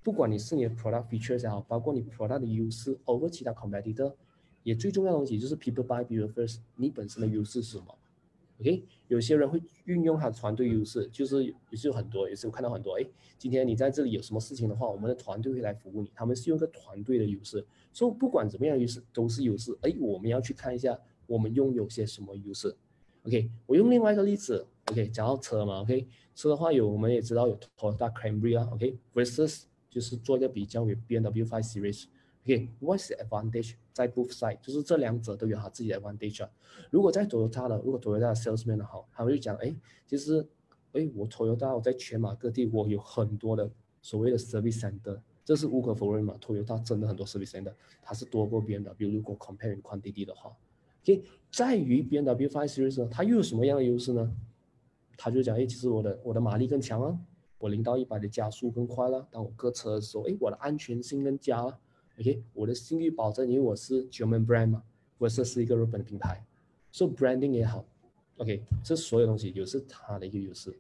[0.03, 4.15] 不管你是你的 product features 也好，包括你 product 的优势，over 其他 competitor，
[4.63, 7.99] 也最重要的东西就是 people buy people first，你本身的优势是什么
[8.61, 13.07] ？OK，有些人会运用他的团队优势，就是也是有很多，也是有看到很多，哎，
[13.39, 20.99] 今天你在这里有什么事情的话，我们的团队会来服务你，他们是用个团队的优势，所以不管怎么样优势都是优势，哎，我们要去看一下
[21.31, 22.75] 我们拥有些什么优势。
[23.23, 33.75] OK，我用另外一个例子，OK，讲到车嘛，OK，车的话有我们也知道有 Toyota Camry 啊，OK，versus 就是做一个比较，与 B N W Five Series，OK，What's the advantage？
[33.93, 36.49] 在 both side，就是这两者都有它自己的 advantage。
[36.91, 39.73] 如果在 Toyota 的，如果 Toyota 的 salesman 的好，他们就讲，哎，
[40.09, 40.45] 其实，
[40.93, 43.71] 哎，我 Toyota 我在全马各地我有很多的
[44.03, 46.35] 所谓的 service center，这是无可否认嘛。
[46.41, 49.13] Toyota 真的很多 service center，它是多过 BMW。
[49.13, 50.57] 如果 compare quantity 的话
[51.03, 54.33] ，OK，在于 BMW five Series 呢，它又有什么样的优势呢？
[55.17, 57.19] 他就讲，哎，其实我的我的马力更强啊。
[57.59, 59.29] 我零到一百的加速更快了。
[59.31, 61.79] 当我搁车的时候，哎，我的安全性更加了。
[62.19, 64.83] OK，我的信誉保证，因为我是 German brand 嘛，
[65.19, 66.43] 我是是一个日本的品牌，
[66.91, 67.85] 所以 branding 也好。
[68.39, 70.75] OK，这所有东西有是它的一个优势。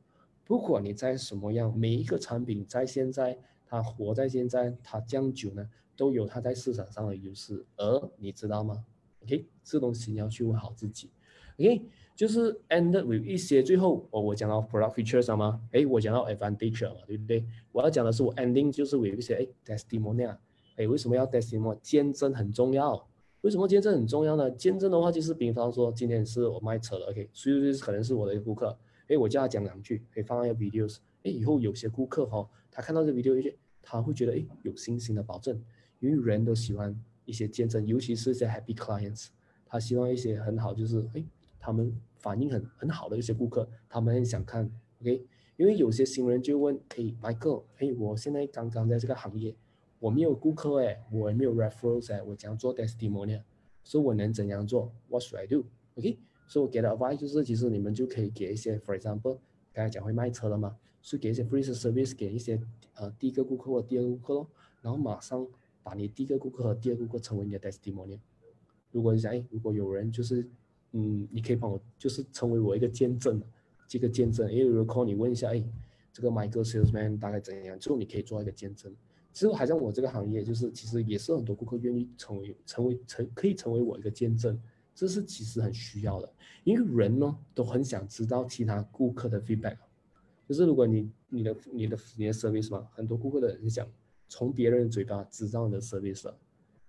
[0.46, 7.62] 不管你在什么样，每一个产品在现在它活在现在，它将久呢，都有它在市场上的优势。
[7.76, 8.86] 而你知道吗
[9.22, 11.10] ？OK，这东西你要去问好自己。
[11.58, 11.82] OK，
[12.16, 15.60] 就是 end with 一些最后哦，我讲到 product features 吗？
[15.72, 17.44] 哎，我讲到 advantage 嘛，对不对？
[17.72, 20.36] 我要讲的是我 ending 就是 with 一些哎 testimonial。
[20.76, 21.78] 哎，为什么要 testimonial？
[21.82, 23.06] 见证很重要。
[23.42, 24.50] 为什么见证很重要呢？
[24.50, 28.78] 见证的话，就是比方说，今天是我卖车了，OK，所以就是可能是我的一个顾客，
[29.08, 35.58] 哎，我叫他讲两句，可以放一个 videos，哎，以后有些顾客哈，他看到这 video，他会觉得哎有信心的保证，
[36.00, 36.94] 因为人都喜欢
[37.30, 39.28] 一些见证，尤其是一些 happy clients，
[39.64, 41.24] 他希望一些很好，就是哎，
[41.58, 45.24] 他们反应很很好的一些顾客，他们很想看，OK，
[45.56, 49.54] 因为有些新人就问，哎，Michael，哎，我现在刚刚在这个行业。
[50.00, 53.42] 我没有顾客哎，我也没有 referrals 哎，我怎样做 testimony？
[53.84, 56.18] 所以我能怎样做？What should I do？OK？
[56.48, 59.38] 所以我给的 advice 就是，其实你们就可以给一些，for example，
[59.74, 62.58] 刚才讲会卖车了嘛，是给一些 free service 给一些
[62.94, 64.48] 呃第一个顾客或第二个顾客咯，
[64.80, 65.46] 然后马上
[65.82, 68.18] 把你第一个顾客和第二个顾客成为你的 testimonial。
[68.90, 70.48] 如果你想哎，如果有人就是
[70.92, 73.40] 嗯，你可以帮我就是成为我一个见证，
[73.86, 75.64] 这个见证，因为如果你问一下哎，
[76.12, 78.94] 这个 Michael salesman 大概怎样，之后你可以做一个见证。
[79.32, 84.60] 其实，好像我这个行业，就是其实也是很多顾客愿意成为成为成可以成为我一个见证，
[84.92, 86.28] 这是其实很需要的，
[86.64, 89.76] 因为人呢都很想知道其他顾客的 feedback，
[90.48, 93.86] 就是如果你你的你的你的 service 嘛，很多顾客的人想
[94.30, 96.32] 从别人嘴巴知道你的 service，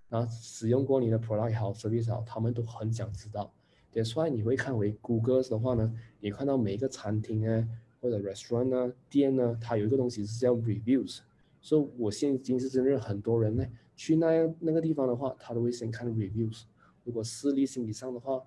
[0.08, 3.51] 然后使用过你的 product 好 service 好，他们都很想知道。
[3.91, 7.67] That's why 你会看为谷歌的话呢，你看到每一个餐厅啊
[7.99, 11.21] 或者 restaurant 啊店呢，它有一个东西是叫 reviews。
[11.60, 16.63] 所以，我现今是真认很多人呢，去那样那个地方的话，他都会先看 reviews。
[17.04, 18.41] 如果四粒星以上的话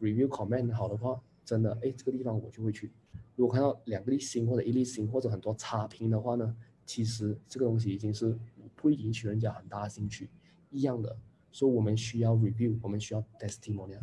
[0.00, 2.92] ，review comment 好的话，真的，哎，这个地方我就会去。
[3.34, 6.56] 如果看到两粒星或者一粒星或者很多差评的话呢，
[6.86, 8.38] 其实这个东西已经是
[8.80, 10.30] 会引起人家很大的兴趣。
[10.70, 11.14] 一样的，
[11.52, 14.00] 所以我们需要 review，我们需要 testimonial。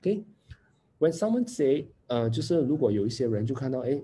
[0.00, 4.00] OK，when someone say，呃，就是如果有一些人就看到，哎。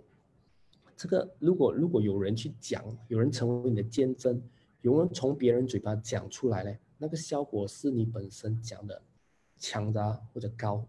[0.94, 4.40] 这个如果如果有人去讲，有人成为你的见证，
[4.82, 9.02] 有人从别人嘴巴讲出来嘞，那个效果是你本身讲的
[9.56, 10.86] 强的或者高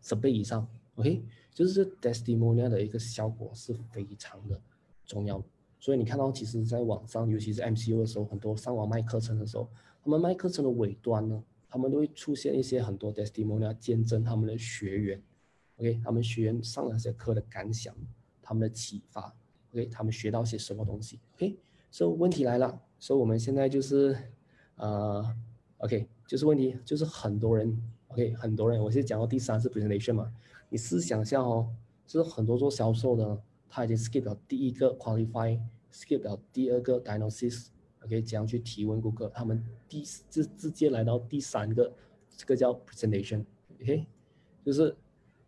[0.00, 4.58] 十倍以上，OK，就是这 testimonial 的一个效果是非常的
[5.04, 5.42] 重要。
[5.80, 9.68] 所以你看到，其实在网上，尤其是 MCU 的时候，很多上网卖课程的时候，
[10.04, 15.22] 他们卖课程的尾端呢，他们都会出现一些很多 testimonial 见证他们的学员
[15.78, 17.92] ，OK，他们学员上了些课的感想。
[18.42, 19.32] 他们的启发
[19.72, 21.56] ，OK，他们学到些什么东西？OK，
[21.88, 24.16] 所以问题来了，所以我们现在就是，
[24.74, 25.24] 呃
[25.78, 30.32] ，OK，就是问题就是很多人，OK，很多人，我现在讲到第三次 presentation 嘛，
[30.68, 31.72] 你试想一下哦，
[32.08, 41.90] 就是很多做销售的，他已经 skip 了第一个 qualify，skip 了第二个 diagnosis，OK，这样去提问顾客，他们第直直接来到第三个，
[42.36, 44.04] 这个叫 presentation，OK，
[44.62, 44.94] 就是。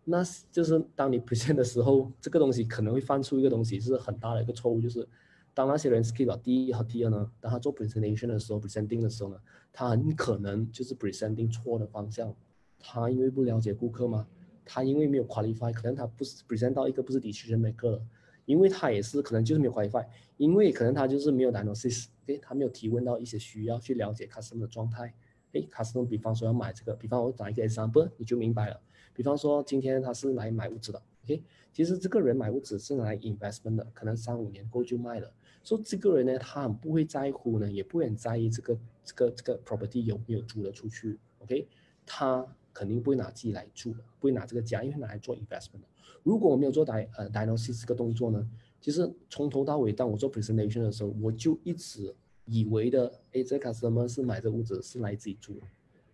[0.04, 5.08] 那就是当你 present 的时候，这个东西可能会犯出一个东西是很大的一个错误，就是
[5.54, 9.38] 当那些人 skip 了第一和第二呢，当他做 presentation 的时候，presenting 的时候呢，
[9.72, 12.35] 他很可能就是 presenting 错的方向。
[12.80, 14.26] 他因为不了解顾客嘛，
[14.64, 18.01] 他因为没有 qualify，可能他不是 present 到一个不是 decision maker，
[18.44, 25.12] 因为他也是可能就是没有 qualify，因为可能他就是没有 diagnosis，诶，他没有提问到一些需要去了解 customer 的状态。
[25.53, 28.81] 诶，customer 比方说要买这个，比方我打一个 example，你就明白了。
[29.12, 31.42] 比方说，今天他是来买屋子的，OK？
[31.72, 35.31] 其实这个人买屋子是来 investment 的，可能三五年后就卖了。
[35.62, 41.68] 说这个人呢，他很不会在乎呢，也不会很在意这个这个这个 property 有没有租得出去，OK？
[42.07, 45.88] 他肯定不会拿自己来住的，不会拿这个家，因为拿来做 investment 的。
[46.22, 48.48] 如果我没有做 di 呃 diagnosis 这个动作呢，
[48.80, 52.14] 其实从头到尾，当我做 presentation 的时候，我就一直
[52.46, 55.54] 以为的，哎，这 customer 是买这屋子是来自己住。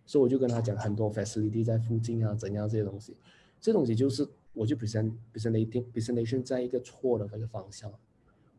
[0.06, 3.14] 所以我就跟他讲很多 facility 在附近啊，怎样这些东西，
[3.60, 7.92] 这东西就是我就 present presentation presentation 在一个错的那个方向，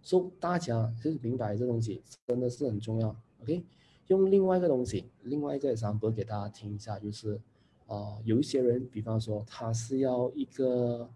[0.04, 3.16] 所以大家就是明白这东西真的是很重要。
[3.42, 3.64] OK，
[4.08, 7.42] 用另外一个东西，另外一个 example 给大家听一下，就是
[7.90, 11.10] 啊，有一些人，比方说他是要一个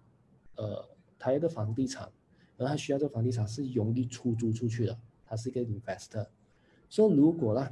[0.55, 0.85] 呃，
[1.17, 2.11] 他一个房地产，
[2.57, 6.27] 而他需要这个房地产是容易出租出去的，他是一个 investor，
[6.89, 7.71] 所以如果呢？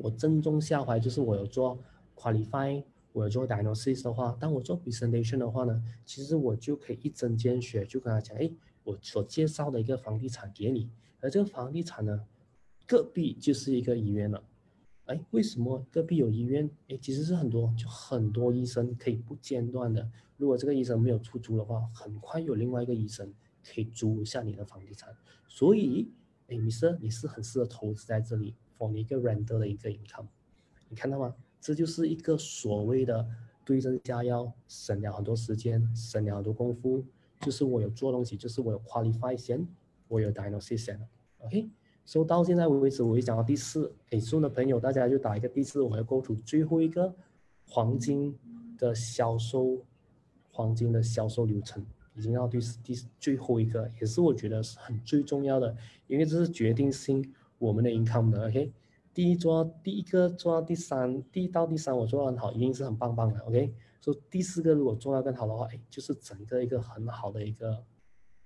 [0.00, 1.76] 我正中下怀，就是我有做
[2.14, 2.80] qualify，
[3.12, 8.48] 我有做 diagnosis 的话，当我做 presentation 的话呢，其实我就可以一针见血就跟他讲，哎，
[8.84, 12.24] 我所介绍的一个房地产给你，而这个房地产呢，
[12.86, 14.40] 隔壁就是一个医院了。
[15.08, 16.68] 哎，为什么隔壁有医院？
[16.88, 20.06] 哎，其实是很多，就很多医生可以不间断的。
[20.36, 23.32] 如果这个医生没有出租的话，很快有另外一个医生
[23.64, 25.08] 可以租一下你的房地产。
[25.48, 26.12] 所以，
[26.48, 30.26] 哎，你是你是很适合投资在这里，for 你一个 renter 的一个 income。
[30.90, 31.34] 你看到吗？
[31.58, 33.26] 这就是一个所谓的
[33.64, 37.02] 对症下药，省了很多时间，省了很多功夫。
[37.40, 39.66] 就是我有做东西，就是我有 qualify 先，
[40.08, 41.00] 我有 diagnosis 先
[41.38, 41.70] ，OK。
[42.08, 47.14] 所以到现在为止，我会讲到第四，诶，送的朋友大家就打一个第四，我要构筑最后一个
[47.66, 48.34] 黄金
[48.78, 49.76] 的销售，
[50.50, 51.84] 黄金的销售流程，
[52.16, 57.22] 已经到第四第最后一个，也是我觉得是很最重要的，因为这是决定性
[57.58, 58.72] 我们的 income 的，OK。
[59.12, 63.74] 第一做到第一个做到第三，第一到第三我做到很好，一定是很棒棒的，OK。
[64.00, 67.84] 所以第四个如果做到更好的话，哎，就是整个一个很好的一个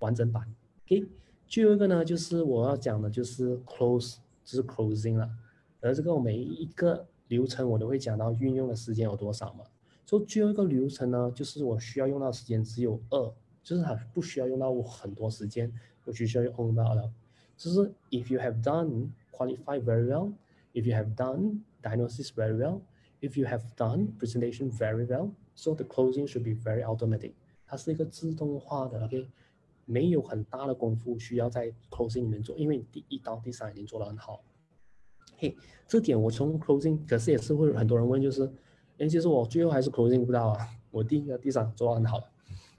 [0.01, 0.53] 完整版
[0.85, 1.07] ，OK。
[1.53, 5.31] 最后一个呢，就是我要讲的，就是 close，就是 closing 了。
[5.81, 9.67] 而这个我每一个流程我都会讲到运用的时间有多少嘛。
[10.07, 15.71] 所以最后一个流程呢，就是我需要用到时间只有二，就是它不需要用到我很多时间，
[16.07, 17.13] 我只需要用到了。
[17.59, 23.61] 就是 if you have done qualify very well，if you have done diagnosis very well，if you have
[23.77, 27.33] done presentation very well，so the closing should be very automatic。
[27.67, 29.29] 它是一个自动化的，OK。
[29.85, 34.43] 没有很大的功夫需要在 closing 里面做，因为你第一到第三已经做得很好。
[35.37, 35.57] 嘿，
[35.89, 38.49] 这点我从 closing，可是也是会有很多人问，就是，
[38.99, 40.69] 哎，其实我最后还是 closing 不到啊。
[40.91, 42.19] 我第一个、第三做得很好，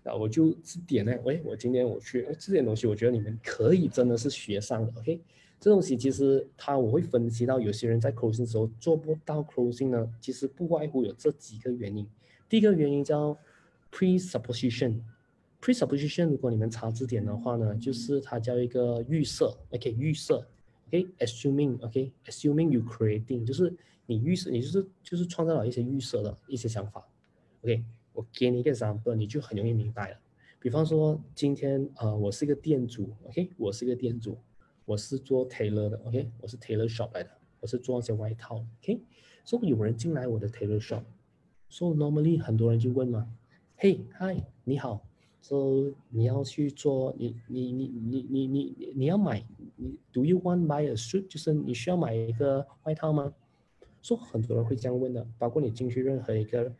[0.03, 5.19] 啊我就这点呢，喂，我今天我去，这点东西我觉得你们可以真的是学上的，OK？
[5.59, 12.07] 这东西其实它我会分析到，有些人在 closing 时候做不到 closing 呢，其实不外乎有这几个原因。
[12.47, 13.37] 第一个原因叫
[13.91, 15.01] presupposition。
[15.63, 20.45] Presupposition，如果你们查字典的话呢，就是它叫一个预设，OK，预设
[20.87, 23.73] ，OK，assuming，OK，assuming you creating，就是
[24.05, 27.07] 你预设，你就是就是创造了一些预设的一些想法
[27.61, 30.17] ，OK，我给你一个 example，你就很容易明白了。
[30.59, 34.37] 比方说今天呃，我是一个店主，OK，我是一个店主，
[34.83, 37.29] 我是做 tailor 的，OK，我是 tailor shop 来的，
[37.61, 38.99] 我是做一些外套，OK，
[39.45, 43.33] 所以有人进来我的 tailor shop，so normally 很多人就问嘛
[43.79, 45.05] ，Hey，Hi，你好。
[45.43, 51.27] 说你要去做，你你你你你你你要买，你 Do you want buy a suit？
[51.27, 53.33] 就是你需要买一个外套吗？
[54.01, 56.73] 说很多人会这样问的，包括你进去任何一个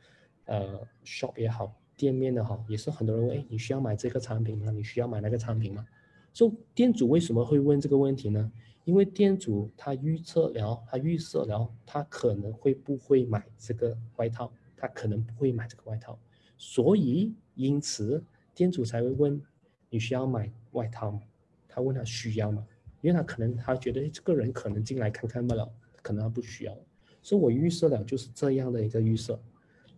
[0.45, 4.71] 呃 shop 也好，店面的好，也是很多人问，哎，你需要买这个产品吗？
[4.71, 5.86] 你需要买那个产品吗？
[6.34, 8.49] 说店主为什么会问这个问题呢？
[8.86, 16.17] 因为店主他预测了，他预设了，他可能会不会买这个外套，他可能不会买这个外套，
[16.58, 18.23] 所以因此。
[18.56, 19.42] 店主才会问
[19.89, 21.22] 你需要买外套吗？
[21.68, 22.66] 他问他需要吗？
[23.02, 25.70] 因为他可能他觉得这个人可能进来看看不了，
[26.02, 26.78] 可能他不需要。
[27.22, 29.39] 所以我预设了就是这样的一个预设。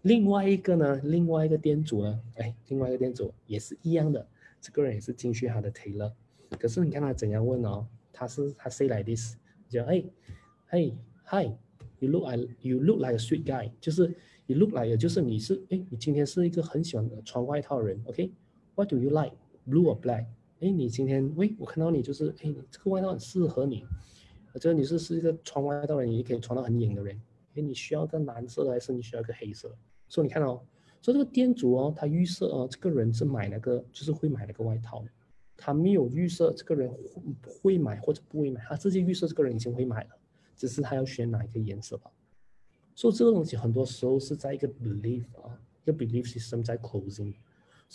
[0.03, 4.27] 另外一个呢，另外一个店主呢，哎，另外一个店主也是一样的，
[4.61, 6.11] 这个人也是进去他的 tailor，
[6.59, 9.35] 可是你看他怎样问哦，他是他 say like this，
[9.67, 10.03] 就哎，
[10.67, 14.13] 嘿，hi，you look like you look like a sweet guy，就是
[14.45, 17.99] 你 look like 就是你是哎，你今天是一个很喜欢穿外套的人
[18.75, 19.35] What do you like,
[19.65, 20.25] blue or black？
[20.59, 23.85] 哎，你今天喂，我看到你就是，哎，这个外套很适合你。
[24.53, 27.19] 我觉得你是是一个穿外套的人，你可以穿到很影的人。
[27.55, 29.73] 哎，你需要个蓝色的还是你需要个黑色？
[30.09, 30.61] 所以你看到，
[31.01, 35.03] 所以这个店主哦，他预设哦，这个人是买那个，就是会买那个外套。
[35.57, 36.93] 他没有预设这个人
[37.61, 40.09] 会买或者不会买，他直接预设这个人已经会买了，
[40.55, 42.11] 只是他要选哪一个颜色吧。
[42.93, 47.33] 所以这个东西很多时候是在一个 belief 啊，一个 belief system 在 closing。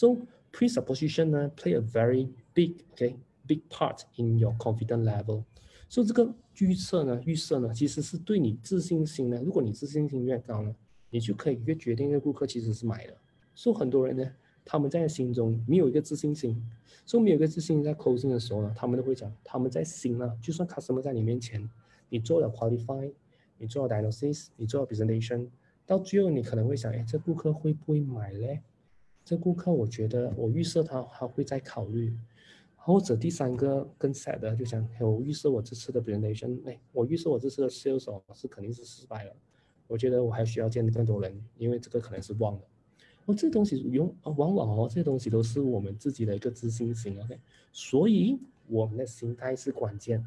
[0.01, 0.17] So
[0.51, 5.45] presupposition 呢，play a very big, okay, big part in your confidence level。
[5.91, 9.39] 所以这个预测呢，预设呢，其实是对你自信心呢。
[9.45, 10.75] 如果你自信心越高呢，
[11.11, 13.15] 你就可以越决定一个顾客其实是买的。
[13.55, 14.25] 所以很多人呢，
[14.65, 16.57] 他们在心中没有一个自信心，
[17.05, 21.69] 所以没有一个自信心在 closing 的时候呢，他们都会讲，他们在心呢，就算 customer 在你面前，
[22.09, 23.13] 你做了 qualify，
[23.59, 25.49] 你做了 diagnosis，你做了 presentation，
[25.85, 28.63] 到最后你可能会想，哎，这顾客会不会买嘞？
[29.31, 32.13] 这顾客，我觉得我预设他他会再考虑，
[32.75, 39.33] 或者第三个更 sad 的，就想我预设我这次的 presentation，哎，我预设我这次的 sales 是肯定是失败了，
[39.87, 42.61] 我觉得我还需要见更多人，因为这个可能是忘了。
[43.27, 47.39] 哦，这东西用往往哦，这些东西都是我们自己的一个自信心，OK，
[47.71, 50.27] 所以我们的心态是关键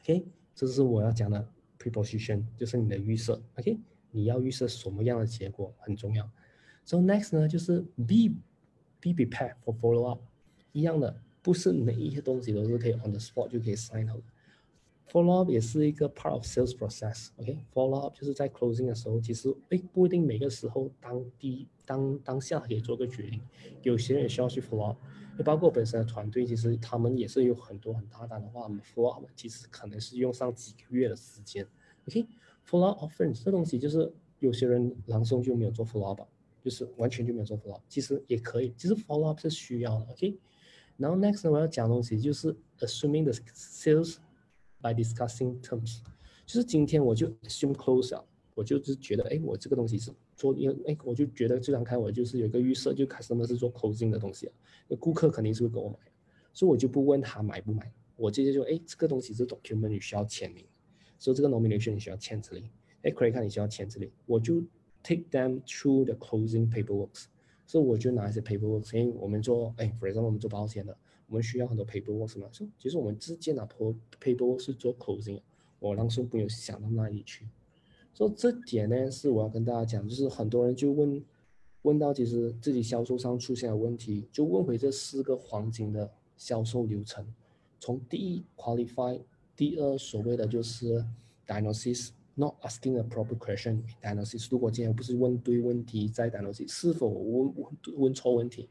[0.00, 1.46] ，OK，这是我要讲的
[1.78, 3.78] preposition，就是你的预设，OK，
[4.10, 6.26] 你要预设什么样的结果很重要。
[6.88, 8.32] So next 呢，就是 be
[8.98, 10.22] be prepared for follow up，
[10.72, 14.22] 一样的不是每一些东西都是可以 on the spot 就可以 sign 好的。
[15.10, 23.38] Follow up 也是一个 part of sales process，OK？Follow up 就是在 closing 的时候，其实诶不一定每个时候当第当当下可以做个决定，
[23.82, 24.96] 有些人也需要去 follow up。
[25.36, 31.66] 也包括我本身的团队，其实他们也是有很多很大胆的话，我们 follow up 其实可能是用上几个月的时间
[32.06, 36.22] ，OK？Follow up offense 这东西就是有些人朗诵就没有做 follow up，
[36.68, 40.38] 就是完全就没有做 follow up，其实也可以，其实 follow up 是需要的，OK？
[40.96, 44.16] 然后 next 我要讲东西就是 assuming the sales。
[44.80, 45.98] By discussing terms，
[46.46, 54.54] 就是今天我就 assume close 啊，我就是觉得，哎，我这个东西是做，因为，哎，我就觉得这张开我就是有一个预设，就 customer 是做 closing 的东西啊，
[54.86, 55.98] 那顾客肯定是会跟我买，
[56.52, 60.64] 所以我就不问他买不买，我直接就，哎，这个东西是 document 你需要签名，
[61.18, 62.70] 所以这个 nomination 你需要签这里，
[63.02, 64.62] 哎，credit card 你需要签这里，我就
[65.02, 67.24] take them through the closing paperwork，
[67.66, 70.96] 所以我就拿一些 paperwork，因为我们做，哎，for example 我们做保险的。
[71.26, 72.48] 我们需要很多 paperwork 嘛？
[72.50, 73.68] 说其实我们之间的
[74.18, 75.38] paperwork 是做 closing，
[75.78, 77.46] 我当时没有想到那里去。
[78.14, 81.22] 所以这点呢，是我要跟大家讲，就是很多人就问，
[81.82, 87.26] 问到其实自己销售上出现了问题，就问回这四个黄金的销售流程。
[87.78, 89.20] 从第一 qualify，
[89.54, 91.04] 第二所谓的就是
[91.46, 92.08] diagnosis
[92.38, 94.46] Not asking a proper question diagnosis。
[94.48, 97.66] 如果今天不是问对问题，在 diagnosis 是否问问
[97.96, 98.68] 问错问题？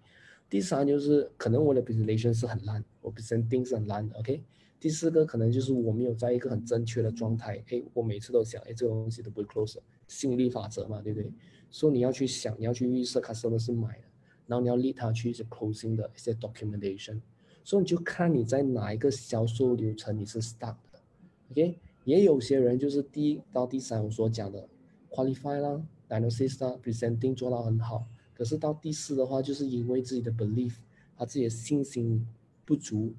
[0.49, 4.41] 第三就是可能我的 presentation 是很烂，我 presenting 是很烂的，OK。
[4.80, 11.30] 第四个可能就是我没有在一个很正确的状态，哎，我每次都想，哎，这个东西都不会 close，吸引力法则嘛，对不对？
[11.70, 14.03] 所以你要去想，你要去预设 customer 是买的，
[14.45, 17.20] 然后你要 lead 他去一些 closing 的一些 documentation，
[17.65, 21.01] 所以你就看你在哪一个销售流程你是 stuck 的
[21.51, 21.78] ，OK。
[22.08, 24.66] 也有些人就是第一到第三我所讲的
[25.10, 28.08] qualify 啦，diagnosis 啦，presenting 做到很好。
[28.34, 30.76] 可是到第四的话，就是因为自己的 belief，
[31.18, 32.26] 他自己的信心
[32.64, 33.14] 不足，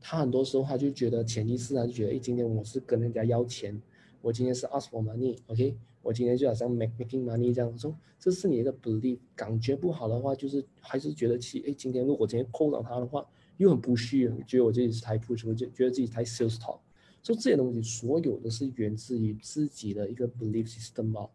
[0.00, 3.80] 他很多时候他就觉得潜意识他就觉得，哎，今天我是跟人家要钱，
[4.20, 13.24] 我今天是 ask for money，OK，我今天就好像 make making money 这样说，这是你的 belief，感觉不好的话，就是还是觉得起，哎，今天如果今天扣到他的话，
[13.58, 16.80] 又很不屑，觉得我自己是太 push，就觉得自己太 sales talk，
[17.22, 21.28] 所以这些东西所有都是源自于自己的一个 belief system 嘛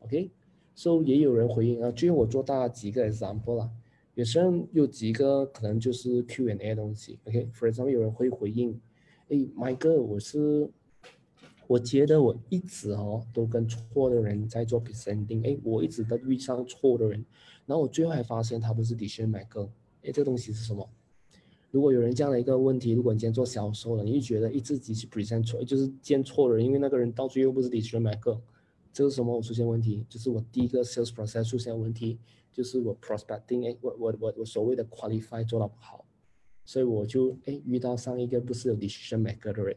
[0.00, 0.30] ，OK。
[0.74, 3.70] so 也有人回应啊，最后我做大几个 example 啦，
[4.14, 8.80] 有时候有几个可能就是 Q and A 东西，OK，for example 有人会回应，
[9.28, 10.70] 哎，My 哥，我是，
[11.66, 17.24] 我觉得我一直哦都跟错的人在做 presenting，哎，我一直都遇上错的人，
[17.66, 19.68] 然后我最后还发现他不是 decision maker，
[20.02, 20.88] 哎，这个东西是什么？
[21.70, 28.38] 如果有人这样的一个问题，如果你今天做销售了，你就觉得一自己去 present 错，就是见错人，因为那个人到最后不是 decision maker。
[28.92, 32.18] 这个什么我出现问题，就是我第一个 sales process 出现问题，
[32.52, 36.04] 就是我 prospecting 哎，我我我我所谓的 qualify 做到不好，
[36.64, 39.76] 所以我就哎遇到上一个不是有 decision maker 的人，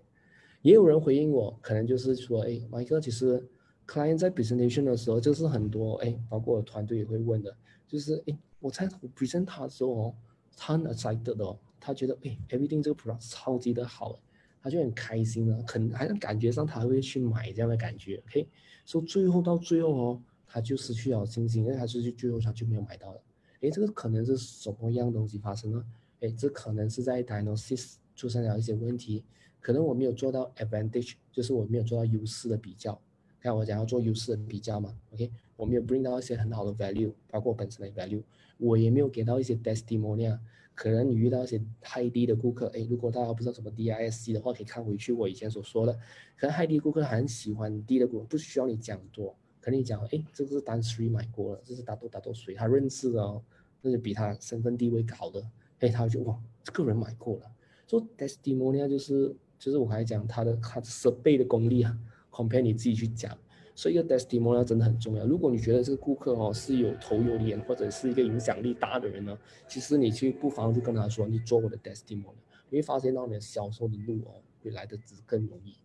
[0.64, 3.48] 也有人回应我，可能就是说哎迈克其实
[3.86, 7.56] client 在 presentation 的时候就是很多哎，包括我团队也会问的，
[7.88, 10.16] 就是哎我在 present 他的时候哦，
[10.58, 14.18] 他很 excited 的，他觉得哎 everything 这个 product 超级的好，
[14.62, 18.48] 他就很开心了，很好像感觉上他会去买这样的感觉，OK。
[18.86, 23.22] 说最后到最后哦，他就失去了信心，因为他失去最后他就没有买到了。
[23.62, 25.86] 哎，这个可能是什么样东西发生呢？
[26.22, 29.26] 哎，这可能是在 diagnosis 出现了一些问题，
[29.60, 32.98] 可能我没有做到 advantage，就是我没有做到优势的比较。
[33.42, 38.24] 看我想要做优势的比较嘛，OK，我没有 bring 到一些很好的 value，包括本身的 value，
[38.58, 40.40] 我也没有给到一些 testimonial。
[40.76, 45.94] 可能你遇到一些太低的顾客，哎，如果大家不知道什么 DISC 的话，可以看回去我以前所说的。
[46.36, 53.44] 可能太低顾客很喜欢低的顾客，不需要你讲多，可能你讲，哎，这个是单 three 买过了，这是打多打多谁他认识哦，
[53.82, 55.46] 那就比他身份地位高的，
[55.80, 57.52] 哎，他就哇，这个人买过了。
[57.88, 61.96] 说 testimonial 就是就是我刚才讲他的他十倍的功力啊
[62.32, 63.38] ，compare 你自己去讲。
[63.76, 65.26] 所以一个 testimonial 真的很重要。
[65.26, 72.36] 如果你觉得这个顾客哦是有头有脸，或者是一个影响力大的人呢，其实你去不妨就跟他说，你做我的 testimonial，
[72.70, 75.76] 你会发现到你的销售的路哦会来的只更容易。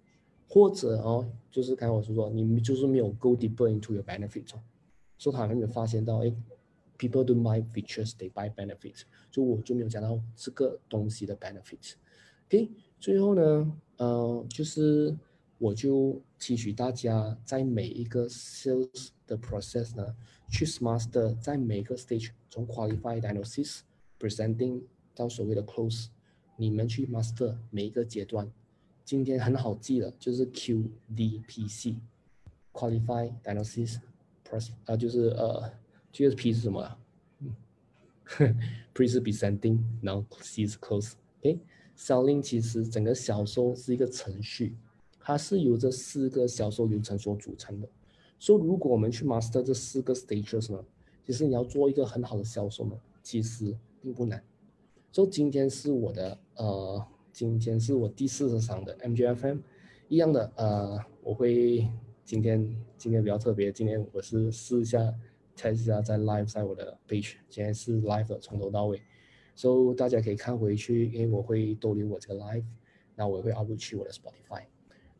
[0.48, 4.54] 或者哦，就是刚才我说说，你就是没有 go deeper into your benefits，
[5.16, 6.32] 所以他没有发现到，哎
[6.98, 11.94] ，people don't buy features，they buy benefits，就我就没有讲到这个东西的 benefits。
[12.48, 12.70] OK，
[13.00, 15.16] 最后呢，呃，就是。
[15.58, 20.14] 我就期许大家在每一个 sales 的 process 呢，
[20.48, 23.80] 去 master 在每个 stage，从 qualify diagnosis
[24.18, 24.82] presenting
[25.14, 26.06] 到所谓的 close，
[26.56, 28.50] 你们去 master 每一个阶段。
[29.04, 33.98] 今天很好记了，就是 QDPC，qualify diagnosis
[34.44, 35.72] pres 啊，就是呃，
[36.12, 36.96] 这个 P 是什么啊
[38.94, 41.14] ？Pre 是 presenting，然后 C 是 close。
[41.40, 44.76] OK，selling 其实整个销售是一个程序，
[45.28, 47.88] 它是由这四个销售流程所组成的。
[48.38, 50.82] 所以如果我们去 master 这四个 stages 呢，
[51.26, 54.42] 其实你要做一个很好的销售呢，其实并不难。
[55.12, 59.58] 所以今天是我的呃，今天是我第四十场的 MGFM，
[60.08, 61.86] 一样的呃，我会
[62.24, 65.14] 今天今天比较特别，今天我是试一下。
[65.54, 69.02] test 一下在 live 在我的 page，今天是 live 的从头到尾
[69.56, 72.64] ，so 大家可以看回去，因为我会逗留我这个 live，
[73.16, 74.12] 那我也会 upload 去我的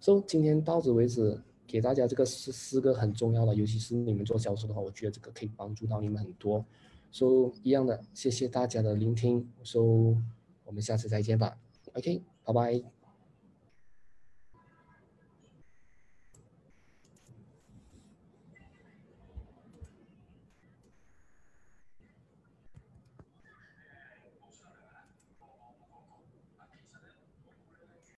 [0.00, 6.64] so 今天到此为止，给大家这个四四个很重要的，尤其是你们做销售的话，我觉得这个可以帮助到你们很多
[7.10, 9.80] ，so 一样的，谢谢大家的聆听，so
[10.64, 11.58] 我们下次再见吧
[11.94, 12.97] ，OK，拜拜。